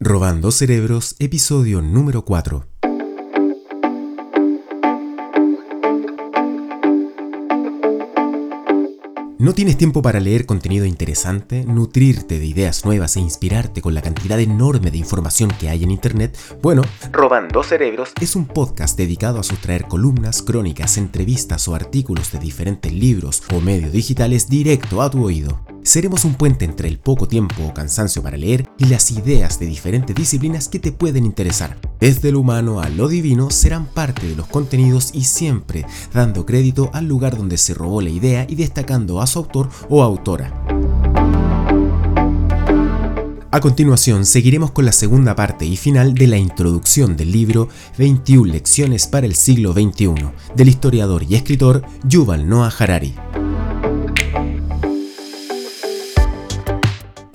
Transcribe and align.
Robando 0.00 0.52
Cerebros, 0.52 1.16
episodio 1.18 1.82
número 1.82 2.24
4. 2.24 2.64
¿No 9.40 9.54
tienes 9.54 9.76
tiempo 9.76 10.00
para 10.00 10.20
leer 10.20 10.46
contenido 10.46 10.84
interesante, 10.84 11.64
nutrirte 11.64 12.38
de 12.38 12.46
ideas 12.46 12.84
nuevas 12.84 13.16
e 13.16 13.20
inspirarte 13.20 13.82
con 13.82 13.92
la 13.92 14.00
cantidad 14.00 14.38
enorme 14.38 14.92
de 14.92 14.98
información 14.98 15.50
que 15.58 15.68
hay 15.68 15.82
en 15.82 15.90
Internet? 15.90 16.38
Bueno, 16.62 16.82
Robando 17.10 17.64
Cerebros 17.64 18.12
es 18.20 18.36
un 18.36 18.46
podcast 18.46 18.96
dedicado 18.96 19.40
a 19.40 19.42
sustraer 19.42 19.88
columnas, 19.88 20.42
crónicas, 20.42 20.96
entrevistas 20.96 21.66
o 21.66 21.74
artículos 21.74 22.30
de 22.30 22.38
diferentes 22.38 22.92
libros 22.92 23.42
o 23.52 23.60
medios 23.60 23.90
digitales 23.90 24.48
directo 24.48 25.02
a 25.02 25.10
tu 25.10 25.24
oído. 25.24 25.60
Seremos 25.82 26.24
un 26.24 26.34
puente 26.34 26.64
entre 26.64 26.88
el 26.88 26.98
poco 26.98 27.28
tiempo 27.28 27.62
o 27.64 27.72
cansancio 27.72 28.22
para 28.22 28.36
leer 28.36 28.68
y 28.78 28.86
las 28.86 29.10
ideas 29.10 29.58
de 29.58 29.66
diferentes 29.66 30.14
disciplinas 30.14 30.68
que 30.68 30.78
te 30.78 30.92
pueden 30.92 31.24
interesar. 31.24 31.78
Desde 32.00 32.30
lo 32.30 32.40
humano 32.40 32.80
a 32.80 32.88
lo 32.88 33.08
divino 33.08 33.50
serán 33.50 33.86
parte 33.86 34.26
de 34.26 34.36
los 34.36 34.46
contenidos 34.46 35.10
y 35.14 35.24
siempre 35.24 35.86
dando 36.12 36.44
crédito 36.44 36.90
al 36.92 37.06
lugar 37.06 37.36
donde 37.36 37.56
se 37.56 37.74
robó 37.74 38.02
la 38.02 38.10
idea 38.10 38.46
y 38.48 38.54
destacando 38.54 39.20
a 39.20 39.26
su 39.26 39.38
autor 39.38 39.70
o 39.88 40.02
autora. 40.02 40.52
A 43.50 43.60
continuación, 43.60 44.26
seguiremos 44.26 44.72
con 44.72 44.84
la 44.84 44.92
segunda 44.92 45.34
parte 45.34 45.64
y 45.64 45.78
final 45.78 46.14
de 46.14 46.26
la 46.26 46.36
introducción 46.36 47.16
del 47.16 47.32
libro 47.32 47.68
21 47.96 48.52
lecciones 48.52 49.06
para 49.06 49.26
el 49.26 49.34
siglo 49.34 49.72
XXI 49.72 50.14
del 50.54 50.68
historiador 50.68 51.24
y 51.26 51.34
escritor 51.34 51.82
Yuval 52.04 52.46
Noah 52.46 52.72
Harari. 52.78 53.14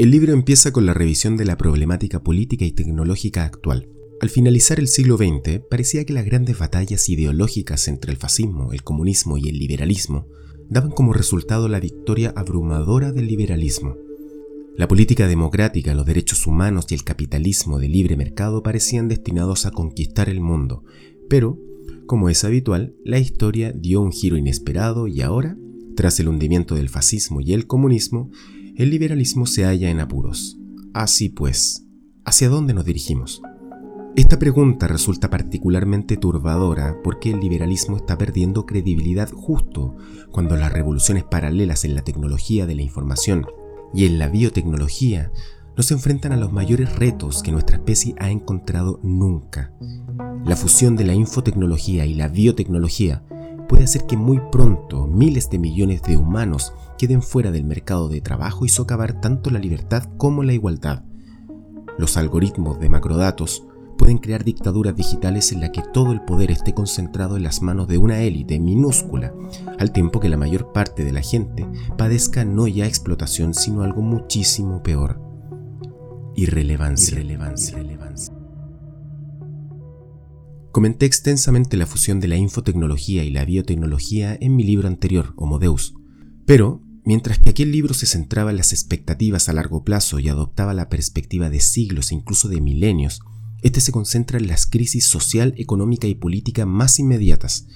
El 0.03 0.11
libro 0.11 0.33
empieza 0.33 0.73
con 0.73 0.85
la 0.85 0.93
revisión 0.93 1.37
de 1.37 1.45
la 1.45 1.55
problemática 1.55 2.21
política 2.21 2.65
y 2.65 2.73
tecnológica 2.73 3.45
actual. 3.45 3.87
Al 4.19 4.29
finalizar 4.29 4.77
el 4.77 4.89
siglo 4.89 5.15
XX, 5.15 5.61
parecía 5.69 6.03
que 6.03 6.11
las 6.11 6.25
grandes 6.25 6.59
batallas 6.59 7.07
ideológicas 7.07 7.87
entre 7.87 8.11
el 8.11 8.17
fascismo, 8.17 8.73
el 8.73 8.83
comunismo 8.83 9.37
y 9.37 9.47
el 9.47 9.57
liberalismo 9.57 10.27
daban 10.69 10.91
como 10.91 11.13
resultado 11.13 11.69
la 11.69 11.79
victoria 11.79 12.33
abrumadora 12.35 13.13
del 13.13 13.27
liberalismo. 13.27 13.95
La 14.75 14.89
política 14.89 15.25
democrática, 15.25 15.95
los 15.95 16.05
derechos 16.05 16.47
humanos 16.47 16.87
y 16.89 16.95
el 16.95 17.05
capitalismo 17.05 17.79
de 17.79 17.87
libre 17.87 18.17
mercado 18.17 18.61
parecían 18.61 19.07
destinados 19.07 19.65
a 19.65 19.71
conquistar 19.71 20.27
el 20.27 20.41
mundo, 20.41 20.83
pero, 21.29 21.57
como 22.07 22.27
es 22.27 22.43
habitual, 22.43 22.93
la 23.05 23.19
historia 23.19 23.71
dio 23.71 24.01
un 24.01 24.11
giro 24.11 24.35
inesperado 24.35 25.07
y 25.07 25.21
ahora, 25.21 25.55
tras 25.95 26.19
el 26.19 26.27
hundimiento 26.27 26.75
del 26.75 26.89
fascismo 26.89 27.39
y 27.39 27.53
el 27.53 27.67
comunismo, 27.67 28.31
el 28.75 28.89
liberalismo 28.89 29.45
se 29.45 29.65
halla 29.65 29.89
en 29.89 29.99
apuros. 29.99 30.57
Así 30.93 31.29
pues, 31.29 31.85
¿hacia 32.25 32.49
dónde 32.49 32.73
nos 32.73 32.85
dirigimos? 32.85 33.41
Esta 34.15 34.37
pregunta 34.37 34.87
resulta 34.87 35.29
particularmente 35.29 36.17
turbadora 36.17 36.97
porque 37.03 37.31
el 37.31 37.39
liberalismo 37.39 37.97
está 37.97 38.17
perdiendo 38.17 38.65
credibilidad 38.65 39.29
justo 39.31 39.95
cuando 40.31 40.55
las 40.55 40.71
revoluciones 40.71 41.23
paralelas 41.23 41.85
en 41.85 41.95
la 41.95 42.01
tecnología 42.01 42.65
de 42.65 42.75
la 42.75 42.81
información 42.83 43.45
y 43.93 44.05
en 44.05 44.19
la 44.19 44.27
biotecnología 44.27 45.31
nos 45.75 45.91
enfrentan 45.91 46.31
a 46.31 46.37
los 46.37 46.51
mayores 46.51 46.95
retos 46.95 47.41
que 47.41 47.51
nuestra 47.51 47.77
especie 47.77 48.13
ha 48.19 48.29
encontrado 48.29 48.99
nunca. 49.03 49.73
La 50.45 50.55
fusión 50.55 50.95
de 50.95 51.05
la 51.05 51.13
infotecnología 51.13 52.05
y 52.05 52.13
la 52.13 52.27
biotecnología 52.27 53.23
puede 53.73 53.85
hacer 53.85 54.05
que 54.05 54.17
muy 54.17 54.39
pronto 54.51 55.07
miles 55.07 55.49
de 55.49 55.57
millones 55.57 56.03
de 56.03 56.15
humanos 56.15 56.75
queden 56.95 57.23
fuera 57.23 57.49
del 57.49 57.63
mercado 57.63 58.07
de 58.07 58.21
trabajo 58.21 58.65
y 58.65 58.69
socavar 58.69 59.19
tanto 59.19 59.49
la 59.49 59.57
libertad 59.57 60.03
como 60.17 60.43
la 60.43 60.53
igualdad. 60.53 61.01
Los 61.97 62.15
algoritmos 62.15 62.79
de 62.79 62.89
macrodatos 62.89 63.65
pueden 63.97 64.19
crear 64.19 64.43
dictaduras 64.43 64.95
digitales 64.95 65.51
en 65.53 65.61
las 65.61 65.71
que 65.71 65.81
todo 65.91 66.11
el 66.11 66.21
poder 66.21 66.51
esté 66.51 66.75
concentrado 66.75 67.35
en 67.35 67.41
las 67.41 67.63
manos 67.63 67.87
de 67.87 67.97
una 67.97 68.21
élite 68.21 68.59
minúscula, 68.59 69.33
al 69.79 69.91
tiempo 69.91 70.19
que 70.19 70.29
la 70.29 70.37
mayor 70.37 70.71
parte 70.71 71.03
de 71.03 71.11
la 71.11 71.21
gente 71.21 71.65
padezca 71.97 72.45
no 72.45 72.67
ya 72.67 72.85
explotación, 72.85 73.55
sino 73.55 73.81
algo 73.81 74.03
muchísimo 74.03 74.83
peor. 74.83 75.19
Irrelevancia. 76.35 77.15
Irrelevancia. 77.15 77.79
Irrelevancia. 77.79 78.42
Comenté 80.73 81.05
extensamente 81.05 81.77
la 81.77 81.85
fusión 81.85 82.19
de 82.19 82.27
la 82.27 82.35
infotecnología 82.35 83.23
y 83.23 83.29
la 83.29 83.45
biotecnología 83.45 84.35
en 84.41 84.55
mi 84.55 84.63
libro 84.63 84.87
anterior, 84.87 85.31
Homo 85.35 85.59
Deus. 85.59 85.93
Pero, 86.47 86.81
mientras 87.05 87.37
que 87.37 87.51
aquel 87.51 87.71
libro 87.71 87.93
se 87.93 88.07
centraba 88.07 88.49
en 88.49 88.57
las 88.57 88.73
expectativas 88.73 89.47
a 89.47 89.53
largo 89.53 89.83
plazo 89.83 90.17
y 90.17 90.29
adoptaba 90.29 90.73
la 90.73 90.89
perspectiva 90.89 91.51
de 91.51 91.59
siglos 91.59 92.11
e 92.11 92.15
incluso 92.15 92.49
de 92.49 92.59
milenios, 92.59 93.19
este 93.61 93.81
se 93.81 93.91
concentra 93.91 94.39
en 94.39 94.47
las 94.47 94.65
crisis 94.65 95.05
social, 95.05 95.53
económica 95.57 96.07
y 96.07 96.15
política 96.15 96.65
más 96.65 96.97
inmediatas. 96.97 97.67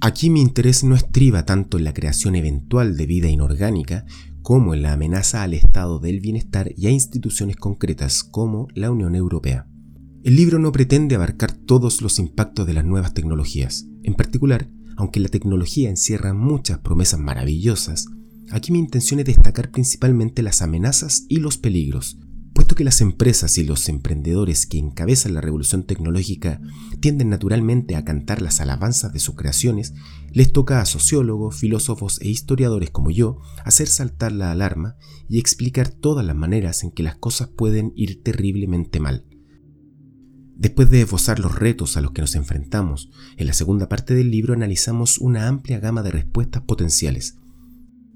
Aquí 0.00 0.30
mi 0.30 0.40
interés 0.40 0.84
no 0.84 0.94
estriba 0.94 1.44
tanto 1.44 1.76
en 1.76 1.82
la 1.82 1.92
creación 1.92 2.36
eventual 2.36 2.96
de 2.96 3.06
vida 3.06 3.28
inorgánica 3.28 4.04
como 4.42 4.74
en 4.74 4.82
la 4.82 4.92
amenaza 4.92 5.42
al 5.42 5.54
estado 5.54 5.98
del 5.98 6.20
bienestar 6.20 6.72
y 6.76 6.86
a 6.86 6.90
instituciones 6.90 7.56
concretas 7.56 8.22
como 8.22 8.68
la 8.76 8.92
Unión 8.92 9.16
Europea. 9.16 9.66
El 10.24 10.34
libro 10.34 10.58
no 10.58 10.72
pretende 10.72 11.14
abarcar 11.14 11.52
todos 11.52 12.02
los 12.02 12.18
impactos 12.18 12.66
de 12.66 12.72
las 12.72 12.84
nuevas 12.84 13.14
tecnologías. 13.14 13.86
En 14.02 14.14
particular, 14.14 14.68
aunque 14.96 15.20
la 15.20 15.28
tecnología 15.28 15.90
encierra 15.90 16.34
muchas 16.34 16.80
promesas 16.80 17.20
maravillosas, 17.20 18.06
aquí 18.50 18.72
mi 18.72 18.80
intención 18.80 19.20
es 19.20 19.26
destacar 19.26 19.70
principalmente 19.70 20.42
las 20.42 20.60
amenazas 20.60 21.24
y 21.28 21.36
los 21.36 21.56
peligros, 21.56 22.18
puesto 22.52 22.74
que 22.74 22.82
las 22.82 23.00
empresas 23.00 23.58
y 23.58 23.64
los 23.64 23.88
emprendedores 23.88 24.66
que 24.66 24.78
encabezan 24.78 25.34
la 25.34 25.40
revolución 25.40 25.84
tecnológica 25.84 26.60
tienden 26.98 27.28
naturalmente 27.28 27.94
a 27.94 28.04
cantar 28.04 28.42
las 28.42 28.60
alabanzas 28.60 29.12
de 29.12 29.20
sus 29.20 29.36
creaciones, 29.36 29.94
les 30.32 30.52
toca 30.52 30.80
a 30.80 30.86
sociólogos, 30.86 31.54
filósofos 31.60 32.20
e 32.20 32.28
historiadores 32.28 32.90
como 32.90 33.12
yo 33.12 33.38
hacer 33.64 33.86
saltar 33.86 34.32
la 34.32 34.50
alarma 34.50 34.96
y 35.28 35.38
explicar 35.38 35.90
todas 35.90 36.26
las 36.26 36.34
maneras 36.34 36.82
en 36.82 36.90
que 36.90 37.04
las 37.04 37.14
cosas 37.14 37.50
pueden 37.56 37.92
ir 37.94 38.20
terriblemente 38.24 38.98
mal. 38.98 39.24
Después 40.58 40.90
de 40.90 41.02
esbozar 41.02 41.38
los 41.38 41.54
retos 41.54 41.96
a 41.96 42.00
los 42.00 42.10
que 42.10 42.20
nos 42.20 42.34
enfrentamos, 42.34 43.10
en 43.36 43.46
la 43.46 43.52
segunda 43.52 43.88
parte 43.88 44.16
del 44.16 44.32
libro 44.32 44.54
analizamos 44.54 45.18
una 45.18 45.46
amplia 45.46 45.78
gama 45.78 46.02
de 46.02 46.10
respuestas 46.10 46.62
potenciales. 46.62 47.36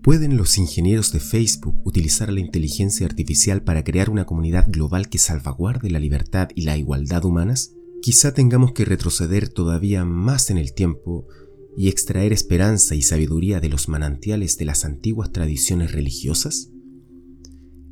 ¿Pueden 0.03 0.36
los 0.36 0.58
ingenieros 0.58 1.12
de 1.12 1.20
Facebook 1.20 1.80
utilizar 1.84 2.32
la 2.32 2.41
inteligencia 2.41 3.06
artificial 3.06 3.62
para 3.62 3.84
crear 3.84 4.10
una 4.10 4.26
comunidad 4.26 4.66
global 4.69 5.08
que 5.08 5.19
salvaguarde 5.19 5.88
la 5.88 6.00
libertad 6.00 6.48
y 6.56 6.62
la 6.62 6.76
igualdad 6.76 7.25
humanas? 7.25 7.75
Quizá 8.03 8.34
tengamos 8.34 8.72
que 8.72 8.84
retroceder 8.84 9.48
todavía 9.48 10.04
más 10.04 10.50
en 10.50 10.59
el 10.59 10.74
tiempo 10.74 11.28
y 11.76 11.86
extraer 11.86 12.32
esperanza 12.32 12.97
y 12.97 13.03
sabiduría 13.03 13.60
de 13.60 13.69
los 13.69 13.88
manantiales 13.88 14.59
de 14.59 14.64
las 14.64 14.84
antiguas 14.84 15.30
tradiciones 15.30 15.92
religiosas? 15.92 16.72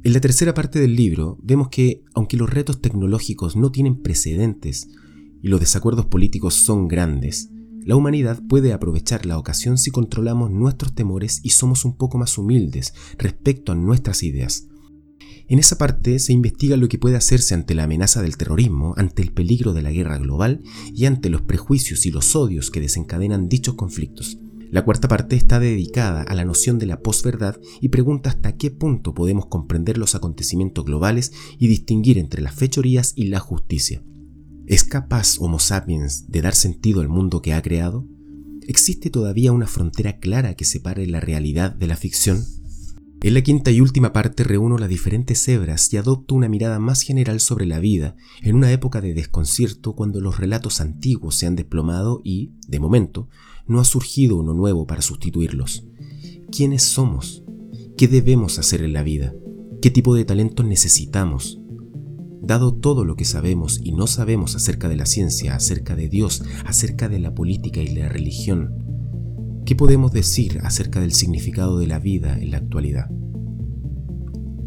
En 0.02 0.14
la 0.14 0.20
tercera 0.20 0.54
parte 0.54 0.80
del 0.80 0.96
libro 0.96 1.38
vemos 1.42 1.68
que, 1.68 2.04
aunque 2.14 2.38
los 2.38 2.48
retos 2.48 2.80
tecnológicos 2.80 3.54
no 3.54 3.70
tienen 3.70 4.00
precedentes 4.00 4.88
y 5.42 5.48
los 5.48 5.60
desacuerdos 5.60 6.06
políticos 6.06 6.54
son 6.54 6.88
grandes, 6.88 7.50
la 7.84 7.96
humanidad 7.96 8.40
puede 8.48 8.72
aprovechar 8.72 9.26
la 9.26 9.36
ocasión 9.36 9.76
si 9.76 9.90
controlamos 9.90 10.50
nuestros 10.50 10.94
temores 10.94 11.40
y 11.42 11.50
somos 11.50 11.84
un 11.84 11.98
poco 11.98 12.16
más 12.16 12.38
humildes 12.38 12.94
respecto 13.18 13.72
a 13.72 13.74
nuestras 13.74 14.22
ideas. 14.22 14.68
En 15.48 15.58
esa 15.58 15.76
parte 15.76 16.18
se 16.18 16.32
investiga 16.32 16.78
lo 16.78 16.88
que 16.88 16.98
puede 16.98 17.16
hacerse 17.16 17.52
ante 17.54 17.74
la 17.74 17.84
amenaza 17.84 18.22
del 18.22 18.38
terrorismo, 18.38 18.94
ante 18.96 19.20
el 19.20 19.32
peligro 19.32 19.74
de 19.74 19.82
la 19.82 19.90
guerra 19.90 20.16
global 20.16 20.62
y 20.94 21.04
ante 21.04 21.28
los 21.28 21.42
prejuicios 21.42 22.06
y 22.06 22.10
los 22.10 22.34
odios 22.36 22.70
que 22.70 22.80
desencadenan 22.80 23.50
dichos 23.50 23.74
conflictos. 23.74 24.38
La 24.70 24.84
cuarta 24.84 25.08
parte 25.08 25.34
está 25.34 25.58
dedicada 25.58 26.22
a 26.22 26.34
la 26.34 26.44
noción 26.44 26.78
de 26.78 26.86
la 26.86 27.00
posverdad 27.00 27.58
y 27.80 27.88
pregunta 27.88 28.30
hasta 28.30 28.56
qué 28.56 28.70
punto 28.70 29.14
podemos 29.14 29.46
comprender 29.46 29.98
los 29.98 30.14
acontecimientos 30.14 30.84
globales 30.84 31.32
y 31.58 31.66
distinguir 31.66 32.18
entre 32.18 32.40
las 32.40 32.54
fechorías 32.54 33.12
y 33.16 33.24
la 33.24 33.40
justicia. 33.40 34.04
¿Es 34.66 34.84
capaz 34.84 35.40
Homo 35.40 35.58
sapiens 35.58 36.30
de 36.30 36.42
dar 36.42 36.54
sentido 36.54 37.00
al 37.00 37.08
mundo 37.08 37.42
que 37.42 37.52
ha 37.52 37.62
creado? 37.62 38.06
¿Existe 38.68 39.10
todavía 39.10 39.50
una 39.50 39.66
frontera 39.66 40.18
clara 40.18 40.54
que 40.54 40.64
separe 40.64 41.04
la 41.08 41.18
realidad 41.18 41.74
de 41.74 41.88
la 41.88 41.96
ficción? 41.96 42.44
En 43.22 43.34
la 43.34 43.42
quinta 43.42 43.70
y 43.70 43.82
última 43.82 44.14
parte 44.14 44.44
reúno 44.44 44.78
las 44.78 44.88
diferentes 44.88 45.46
hebras 45.46 45.92
y 45.92 45.98
adopto 45.98 46.34
una 46.34 46.48
mirada 46.48 46.78
más 46.78 47.02
general 47.02 47.40
sobre 47.40 47.66
la 47.66 47.78
vida 47.78 48.16
en 48.40 48.56
una 48.56 48.72
época 48.72 49.02
de 49.02 49.12
desconcierto 49.12 49.94
cuando 49.94 50.22
los 50.22 50.38
relatos 50.38 50.80
antiguos 50.80 51.36
se 51.36 51.46
han 51.46 51.54
desplomado 51.54 52.22
y, 52.24 52.54
de 52.66 52.80
momento, 52.80 53.28
no 53.66 53.78
ha 53.78 53.84
surgido 53.84 54.38
uno 54.38 54.54
nuevo 54.54 54.86
para 54.86 55.02
sustituirlos. 55.02 55.86
¿Quiénes 56.50 56.82
somos? 56.82 57.44
¿Qué 57.98 58.08
debemos 58.08 58.58
hacer 58.58 58.82
en 58.82 58.94
la 58.94 59.02
vida? 59.02 59.34
¿Qué 59.82 59.90
tipo 59.90 60.14
de 60.14 60.24
talentos 60.24 60.64
necesitamos? 60.64 61.60
Dado 62.40 62.74
todo 62.74 63.04
lo 63.04 63.16
que 63.16 63.26
sabemos 63.26 63.80
y 63.84 63.92
no 63.92 64.06
sabemos 64.06 64.56
acerca 64.56 64.88
de 64.88 64.96
la 64.96 65.04
ciencia, 65.04 65.54
acerca 65.54 65.94
de 65.94 66.08
Dios, 66.08 66.42
acerca 66.64 67.10
de 67.10 67.18
la 67.18 67.34
política 67.34 67.82
y 67.82 67.94
la 67.94 68.08
religión, 68.08 68.89
¿qué 69.70 69.76
podemos 69.76 70.10
decir 70.10 70.58
acerca 70.64 70.98
del 70.98 71.12
significado 71.12 71.78
de 71.78 71.86
la 71.86 72.00
vida 72.00 72.36
en 72.36 72.50
la 72.50 72.56
actualidad? 72.56 73.08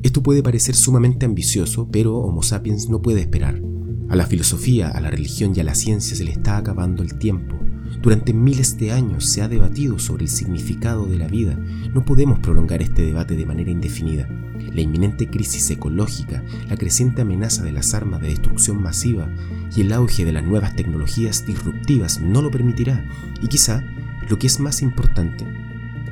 Esto 0.01 0.23
puede 0.23 0.41
parecer 0.41 0.75
sumamente 0.75 1.25
ambicioso, 1.25 1.89
pero 1.91 2.19
Homo 2.19 2.41
sapiens 2.41 2.88
no 2.88 3.01
puede 3.01 3.19
esperar. 3.19 3.61
A 4.07 4.15
la 4.15 4.25
filosofía, 4.27 4.88
a 4.88 5.01
la 5.01 5.11
religión 5.11 5.51
y 5.53 5.59
a 5.59 5.65
la 5.65 5.75
ciencia 5.75 6.15
se 6.15 6.23
le 6.23 6.31
está 6.31 6.55
acabando 6.55 7.03
el 7.03 7.17
tiempo. 7.17 7.53
Durante 8.01 8.31
miles 8.31 8.77
de 8.77 8.94
años 8.94 9.25
se 9.25 9.41
ha 9.41 9.50
debatido 9.50 10.00
sobre 10.00 10.23
el 10.23 10.29
significado 10.29 11.05
de 11.05 11.17
la 11.17 11.27
vida. 11.27 11.59
No 11.94 12.05
podemos 12.05 12.39
prolongar 12.39 12.81
este 12.81 13.01
debate 13.01 13.35
de 13.35 13.45
manera 13.45 13.71
indefinida. 13.71 14.29
La 14.73 14.79
inminente 14.79 15.29
crisis 15.29 15.69
ecológica, 15.69 16.45
la 16.69 16.77
creciente 16.77 17.23
amenaza 17.23 17.61
de 17.63 17.73
las 17.73 17.94
armas 17.94 18.21
de 18.21 18.29
destrucción 18.29 18.81
masiva 18.81 19.27
y 19.75 19.81
el 19.81 19.91
auge 19.91 20.23
de 20.23 20.31
las 20.31 20.45
nuevas 20.45 20.77
tecnologías 20.77 21.45
disruptivas 21.45 22.21
no 22.21 22.41
lo 22.41 22.51
permitirá. 22.51 23.05
Y 23.41 23.50
quizá, 23.50 23.83
lo 24.28 24.40
que 24.40 24.48
es 24.48 24.60
más 24.60 24.81
importante, 24.81 25.46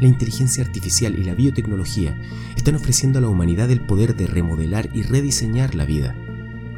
la 0.02 0.08
inteligencia 0.08 0.64
artificial 0.64 1.18
y 1.18 1.24
la 1.24 1.36
biotecnología 1.36 2.18
están 2.56 2.76
ofreciendo 2.76 3.20
a 3.20 3.22
la 3.22 3.30
humanidad 3.30 3.70
el 3.70 3.82
poder 3.82 4.16
de 4.16 4.26
remodelar 4.26 4.90
y 4.94 5.04
rediseñar 5.04 5.76
la 5.76 5.86
vida. 5.86 6.16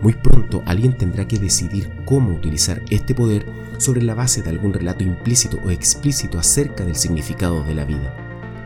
Muy 0.01 0.13
pronto 0.13 0.61
alguien 0.65 0.97
tendrá 0.97 1.25
que 1.25 1.39
decidir 1.39 1.89
cómo 2.03 2.33
utilizar 2.33 2.83
este 2.89 3.15
poder 3.15 3.45
sobre 3.77 4.01
la 4.01 4.13
base 4.13 4.41
de 4.41 4.49
algún 4.49 4.73
relato 4.73 5.05
implícito 5.05 5.57
o 5.63 5.71
explícito 5.71 6.37
acerca 6.37 6.83
del 6.83 6.97
significado 6.97 7.63
de 7.63 7.73
la 7.73 7.85
vida. 7.85 8.13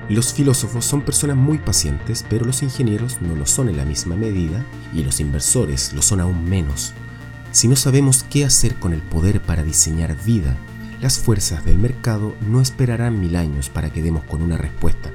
Los 0.09 0.33
filósofos 0.33 0.85
son 0.85 1.01
personas 1.01 1.37
muy 1.37 1.59
pacientes, 1.59 2.25
pero 2.27 2.45
los 2.45 2.63
ingenieros 2.63 3.21
no 3.21 3.35
lo 3.35 3.45
son 3.45 3.69
en 3.69 3.77
la 3.77 3.85
misma 3.85 4.15
medida 4.15 4.65
y 4.91 5.03
los 5.03 5.19
inversores 5.19 5.93
lo 5.93 6.01
son 6.01 6.19
aún 6.19 6.45
menos. 6.49 6.93
Si 7.51 7.67
no 7.67 7.75
sabemos 7.75 8.25
qué 8.27 8.43
hacer 8.43 8.73
con 8.75 8.93
el 8.93 9.01
poder 9.01 9.41
para 9.41 9.63
diseñar 9.63 10.15
vida, 10.23 10.57
las 11.01 11.19
fuerzas 11.19 11.63
del 11.63 11.77
mercado 11.77 12.35
no 12.41 12.61
esperarán 12.61 13.19
mil 13.19 13.35
años 13.35 13.69
para 13.69 13.91
que 13.91 14.01
demos 14.01 14.23
con 14.23 14.41
una 14.41 14.57
respuesta. 14.57 15.11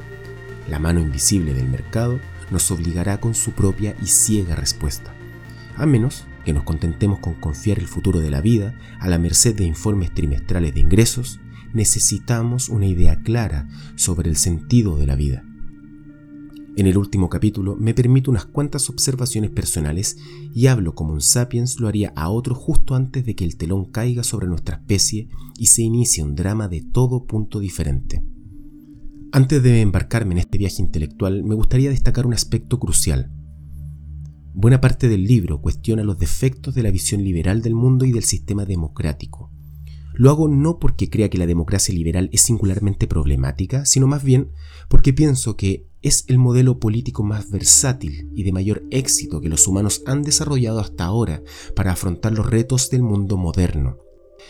La 0.68 0.78
mano 0.78 1.00
invisible 1.00 1.54
del 1.54 1.68
mercado 1.68 2.20
nos 2.50 2.70
obligará 2.70 3.18
con 3.18 3.34
su 3.34 3.52
propia 3.52 3.96
y 4.00 4.06
ciega 4.06 4.54
respuesta. 4.54 5.12
A 5.76 5.86
menos 5.86 6.24
que 6.44 6.52
nos 6.52 6.64
contentemos 6.64 7.18
con 7.18 7.34
confiar 7.34 7.78
el 7.78 7.88
futuro 7.88 8.20
de 8.20 8.30
la 8.30 8.40
vida 8.40 8.74
a 9.00 9.08
la 9.08 9.18
merced 9.18 9.56
de 9.56 9.64
informes 9.64 10.12
trimestrales 10.12 10.74
de 10.74 10.80
ingresos, 10.80 11.40
necesitamos 11.72 12.68
una 12.68 12.86
idea 12.86 13.16
clara 13.22 13.68
sobre 13.96 14.28
el 14.28 14.36
sentido 14.36 14.98
de 14.98 15.06
la 15.06 15.16
vida. 15.16 15.44
En 16.74 16.86
el 16.86 16.96
último 16.96 17.28
capítulo 17.28 17.76
me 17.76 17.92
permito 17.92 18.30
unas 18.30 18.46
cuantas 18.46 18.88
observaciones 18.88 19.50
personales 19.50 20.16
y 20.54 20.68
hablo 20.68 20.94
como 20.94 21.12
un 21.12 21.20
sapiens 21.20 21.78
lo 21.78 21.86
haría 21.86 22.14
a 22.16 22.30
otro 22.30 22.54
justo 22.54 22.94
antes 22.94 23.26
de 23.26 23.34
que 23.34 23.44
el 23.44 23.58
telón 23.58 23.84
caiga 23.84 24.22
sobre 24.22 24.46
nuestra 24.46 24.76
especie 24.76 25.28
y 25.58 25.66
se 25.66 25.82
inicie 25.82 26.24
un 26.24 26.34
drama 26.34 26.68
de 26.68 26.80
todo 26.80 27.26
punto 27.26 27.60
diferente. 27.60 28.24
Antes 29.32 29.62
de 29.62 29.82
embarcarme 29.82 30.32
en 30.32 30.38
este 30.38 30.56
viaje 30.56 30.80
intelectual, 30.80 31.44
me 31.44 31.54
gustaría 31.54 31.90
destacar 31.90 32.26
un 32.26 32.32
aspecto 32.32 32.78
crucial. 32.78 33.30
Buena 34.54 34.80
parte 34.80 35.08
del 35.08 35.24
libro 35.24 35.60
cuestiona 35.60 36.04
los 36.04 36.18
defectos 36.18 36.74
de 36.74 36.82
la 36.82 36.90
visión 36.90 37.22
liberal 37.22 37.60
del 37.60 37.74
mundo 37.74 38.06
y 38.06 38.12
del 38.12 38.24
sistema 38.24 38.64
democrático. 38.64 39.51
Lo 40.14 40.30
hago 40.30 40.48
no 40.48 40.78
porque 40.78 41.08
crea 41.08 41.30
que 41.30 41.38
la 41.38 41.46
democracia 41.46 41.94
liberal 41.94 42.28
es 42.32 42.42
singularmente 42.42 43.06
problemática, 43.06 43.86
sino 43.86 44.06
más 44.06 44.22
bien 44.22 44.52
porque 44.88 45.12
pienso 45.12 45.56
que 45.56 45.86
es 46.02 46.24
el 46.28 46.38
modelo 46.38 46.78
político 46.78 47.22
más 47.22 47.50
versátil 47.50 48.30
y 48.34 48.42
de 48.42 48.52
mayor 48.52 48.82
éxito 48.90 49.40
que 49.40 49.48
los 49.48 49.66
humanos 49.66 50.02
han 50.06 50.22
desarrollado 50.22 50.80
hasta 50.80 51.04
ahora 51.04 51.42
para 51.74 51.92
afrontar 51.92 52.32
los 52.32 52.46
retos 52.46 52.90
del 52.90 53.02
mundo 53.02 53.36
moderno. 53.36 53.98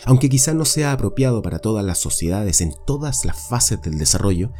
Aunque 0.05 0.29
quizá 0.29 0.53
no 0.53 0.65
sea 0.65 0.91
apropiado 0.91 1.41
para 1.41 1.59
todas 1.59 1.85
las 1.85 1.99
sociedades 1.99 2.61
en 2.61 2.73
todas 2.85 3.23
las 3.25 3.47
fases 3.47 3.81
del 3.81 3.97
desarrollo, 3.97 4.51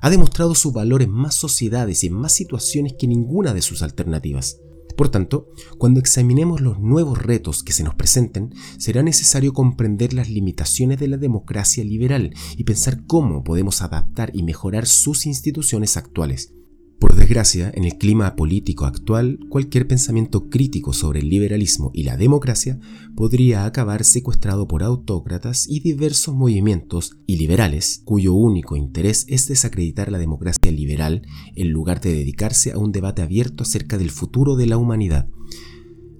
ha 0.00 0.10
demostrado 0.10 0.54
su 0.54 0.72
valor 0.72 1.02
en 1.02 1.10
más 1.10 1.34
sociedades 1.34 2.04
y 2.04 2.08
en 2.08 2.14
más 2.14 2.32
situaciones 2.32 2.94
que 2.98 3.06
ninguna 3.06 3.54
de 3.54 3.62
sus 3.62 3.82
alternativas. 3.82 4.58
Por 5.02 5.08
tanto, 5.08 5.48
cuando 5.78 5.98
examinemos 5.98 6.60
los 6.60 6.78
nuevos 6.78 7.20
retos 7.20 7.64
que 7.64 7.72
se 7.72 7.82
nos 7.82 7.96
presenten, 7.96 8.54
será 8.78 9.02
necesario 9.02 9.52
comprender 9.52 10.12
las 10.12 10.28
limitaciones 10.30 11.00
de 11.00 11.08
la 11.08 11.16
democracia 11.16 11.82
liberal 11.82 12.32
y 12.56 12.62
pensar 12.62 13.04
cómo 13.08 13.42
podemos 13.42 13.82
adaptar 13.82 14.30
y 14.32 14.44
mejorar 14.44 14.86
sus 14.86 15.26
instituciones 15.26 15.96
actuales. 15.96 16.54
Por 17.02 17.16
desgracia, 17.16 17.72
en 17.74 17.82
el 17.82 17.98
clima 17.98 18.36
político 18.36 18.84
actual, 18.84 19.40
cualquier 19.48 19.88
pensamiento 19.88 20.48
crítico 20.48 20.92
sobre 20.92 21.18
el 21.18 21.30
liberalismo 21.30 21.90
y 21.92 22.04
la 22.04 22.16
democracia 22.16 22.78
podría 23.16 23.64
acabar 23.64 24.04
secuestrado 24.04 24.68
por 24.68 24.84
autócratas 24.84 25.66
y 25.68 25.80
diversos 25.80 26.32
movimientos 26.32 27.16
iliberales 27.26 28.02
cuyo 28.04 28.34
único 28.34 28.76
interés 28.76 29.26
es 29.28 29.48
desacreditar 29.48 30.12
la 30.12 30.18
democracia 30.18 30.70
liberal 30.70 31.22
en 31.56 31.70
lugar 31.70 32.00
de 32.00 32.14
dedicarse 32.14 32.70
a 32.70 32.78
un 32.78 32.92
debate 32.92 33.20
abierto 33.20 33.64
acerca 33.64 33.98
del 33.98 34.12
futuro 34.12 34.54
de 34.54 34.66
la 34.66 34.76
humanidad. 34.76 35.28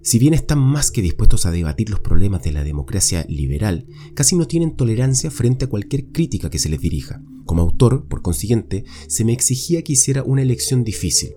Si 0.05 0.19
bien 0.19 0.35
están 0.35 0.59
más 0.59 0.91
que 0.91 1.01
dispuestos 1.01 1.47
a 1.47 1.53
debatir 1.53 1.89
los 1.89 2.01
problemas 2.01 2.43
de 2.43 2.51
la 2.51 2.65
democracia 2.65 3.25
liberal, 3.29 3.87
casi 4.15 4.35
no 4.35 4.49
tienen 4.49 4.75
tolerancia 4.75 5.31
frente 5.31 5.67
a 5.67 5.69
cualquier 5.69 6.07
crítica 6.07 6.51
que 6.51 6.59
se 6.59 6.69
les 6.69 6.81
dirija. 6.81 7.23
Como 7.47 7.63
autor, 7.63 8.09
por 8.09 8.21
consiguiente, 8.21 8.85
se 9.07 9.25
me 9.25 9.33
exigía 9.33 9.83
que 9.83 9.93
hiciera 9.93 10.25
una 10.25 10.43
elección 10.43 10.83
difícil. 10.83 11.35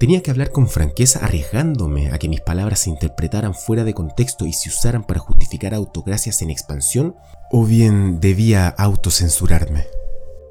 Tenía 0.00 0.20
que 0.20 0.32
hablar 0.32 0.50
con 0.50 0.68
franqueza 0.68 1.20
arriesgándome 1.24 2.10
a 2.10 2.18
que 2.18 2.28
mis 2.28 2.40
palabras 2.40 2.80
se 2.80 2.90
interpretaran 2.90 3.54
fuera 3.54 3.84
de 3.84 3.94
contexto 3.94 4.46
y 4.46 4.52
se 4.52 4.68
usaran 4.68 5.04
para 5.04 5.20
justificar 5.20 5.72
autocracias 5.72 6.42
en 6.42 6.50
expansión, 6.50 7.14
o 7.52 7.66
bien 7.66 8.18
debía 8.18 8.68
autocensurarme. 8.68 9.86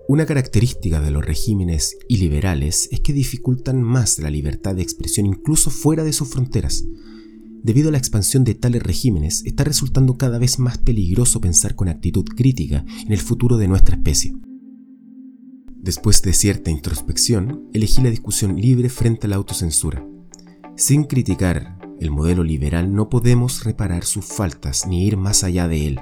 Una 0.08 0.25
característica 0.25 1.02
de 1.02 1.12
los 1.12 1.25
regímenes 1.25 1.98
iliberales 2.08 2.88
es 2.94 3.02
que 3.02 3.12
dificultan 3.12 3.81
más 3.81 4.20
la 4.20 4.30
libertad 4.30 4.74
de 4.74 4.84
expresión 4.84 5.25
incluso 5.25 5.70
fuera 5.70 6.06
de 6.06 6.13
sus 6.13 6.30
fronteras. 6.30 6.86
Debido 7.63 7.89
a 7.89 7.92
la 7.92 7.98
expansión 7.98 8.44
de 8.44 8.56
tales 8.56 8.83
regímenes, 8.83 9.44
está 9.45 9.63
resultando 9.63 10.18
cada 10.18 10.39
vez 10.39 10.59
más 10.59 10.77
peligroso 10.77 11.42
pensar 11.42 11.75
con 11.75 11.89
actitud 11.89 12.25
crítica 12.25 12.86
en 13.06 13.12
el 13.12 13.19
futuro 13.19 13.57
de 13.57 13.68
nuestra 13.68 13.95
especie. 13.95 14.33
Después 15.75 16.21
de 16.21 16.33
cierta 16.33 16.71
introspección, 16.71 17.69
elegí 17.74 18.01
la 18.01 18.09
discusión 18.09 18.56
libre 18.56 18.89
frente 18.89 19.27
a 19.27 19.30
la 19.30 19.36
autocensura. 19.38 20.06
Sin 20.75 21.06
criticar 21.06 21.77
el 22.00 22.12
modelo 22.12 22.44
liberal 22.44 22.94
no 22.94 23.09
podemos 23.09 23.63
reparar 23.63 24.03
sus 24.03 24.25
faltas 24.25 24.86
ni 24.88 25.06
ir 25.06 25.18
más 25.18 25.44
allá 25.44 25.68
de 25.68 25.88
él. 25.88 26.00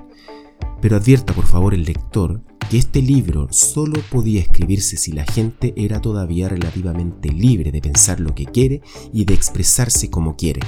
Pero 0.82 0.98
advierta 0.98 1.34
por 1.34 1.46
favor 1.46 1.74
el 1.74 1.84
lector 1.84 2.44
que 2.70 2.78
este 2.78 3.02
libro 3.02 3.48
solo 3.52 4.02
podía 4.10 4.42
escribirse 4.42 4.98
si 4.98 5.12
la 5.12 5.24
gente 5.24 5.74
era 5.78 6.02
todavía 6.02 6.50
relativamente 6.50 7.30
libre 7.32 7.72
de 7.72 7.82
pensar 7.82 8.20
lo 8.20 8.34
que 8.34 8.46
quiere 8.46 8.82
y 9.14 9.26
de 9.26 9.34
expresarse 9.34 10.10
como 10.10 10.36
quiere. 10.36 10.62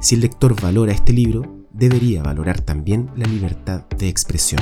Si 0.00 0.14
el 0.14 0.22
lector 0.22 0.60
valora 0.60 0.92
este 0.92 1.12
libro, 1.12 1.66
debería 1.70 2.22
valorar 2.22 2.60
también 2.60 3.10
la 3.16 3.26
libertad 3.26 3.84
de 3.98 4.08
expresión. 4.08 4.60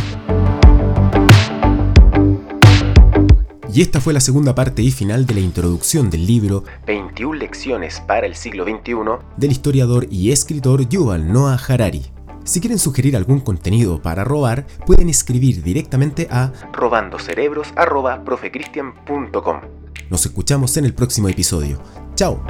Y 3.73 3.83
esta 3.83 4.01
fue 4.01 4.15
la 4.15 4.21
segunda 4.21 4.55
parte 4.55 4.83
y 4.83 4.91
final 4.91 5.27
de 5.27 5.35
la 5.35 5.41
introducción 5.41 6.09
del 6.09 6.27
libro 6.27 6.65
21 6.87 7.35
lecciones 7.35 8.01
para 8.01 8.27
el 8.27 8.35
siglo 8.35 8.65
XXI 8.65 8.95
del 9.37 9.53
historiador 9.53 10.07
y 10.11 10.33
escritor 10.33 10.89
Yuval 10.89 11.31
Noah 11.31 11.61
Harari. 11.69 12.16
Si 12.47 12.61
quieren 12.61 12.79
sugerir 12.79 13.17
algún 13.17 13.41
contenido 13.41 14.01
para 14.01 14.23
robar, 14.23 14.69
pueden 14.87 15.09
escribir 15.09 15.65
directamente 15.65 16.29
a 16.31 16.53
robandocerebros.profecristian.com. 16.73 19.61
Nos 20.09 20.25
escuchamos 20.25 20.77
en 20.77 20.85
el 20.85 20.95
próximo 20.95 21.29
episodio. 21.29 21.83
¡Chao! 22.15 22.41